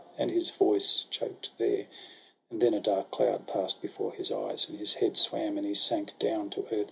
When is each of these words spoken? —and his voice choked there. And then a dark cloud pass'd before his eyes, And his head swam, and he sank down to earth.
—and 0.17 0.31
his 0.31 0.49
voice 0.49 1.05
choked 1.11 1.51
there. 1.59 1.85
And 2.49 2.59
then 2.59 2.73
a 2.73 2.79
dark 2.79 3.11
cloud 3.11 3.45
pass'd 3.45 3.83
before 3.83 4.11
his 4.13 4.31
eyes, 4.31 4.67
And 4.67 4.79
his 4.79 4.95
head 4.95 5.15
swam, 5.15 5.59
and 5.59 5.67
he 5.67 5.75
sank 5.75 6.17
down 6.17 6.49
to 6.51 6.65
earth. 6.73 6.79